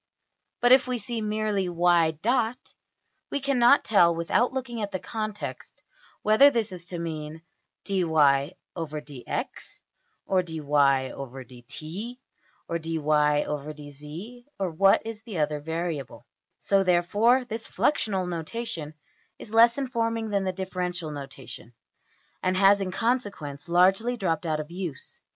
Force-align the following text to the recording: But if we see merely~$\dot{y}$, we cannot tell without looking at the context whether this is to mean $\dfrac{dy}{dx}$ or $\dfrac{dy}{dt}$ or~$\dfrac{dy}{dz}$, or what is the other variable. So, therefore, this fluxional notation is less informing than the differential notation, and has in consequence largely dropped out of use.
But 0.61 0.71
if 0.71 0.87
we 0.87 0.97
see 0.97 1.21
merely~$\dot{y}$, 1.21 2.55
we 3.29 3.39
cannot 3.39 3.83
tell 3.85 4.15
without 4.15 4.51
looking 4.51 4.81
at 4.81 4.89
the 4.91 4.97
context 4.99 5.83
whether 6.23 6.49
this 6.49 6.71
is 6.71 6.85
to 6.87 6.97
mean 6.97 7.43
$\dfrac{dy}{dx}$ 7.85 8.55
or 8.75 10.41
$\dfrac{dy}{dt}$ 10.41 12.17
or~$\dfrac{dy}{dz}$, 12.65 14.45
or 14.57 14.71
what 14.71 15.05
is 15.05 15.21
the 15.21 15.37
other 15.37 15.59
variable. 15.59 16.25
So, 16.57 16.83
therefore, 16.83 17.45
this 17.45 17.67
fluxional 17.67 18.27
notation 18.27 18.95
is 19.37 19.53
less 19.53 19.77
informing 19.77 20.29
than 20.29 20.45
the 20.45 20.51
differential 20.51 21.11
notation, 21.11 21.75
and 22.41 22.57
has 22.57 22.81
in 22.81 22.89
consequence 22.89 23.69
largely 23.69 24.17
dropped 24.17 24.47
out 24.47 24.59
of 24.59 24.71
use. 24.71 25.21